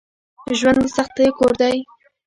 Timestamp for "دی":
1.59-1.77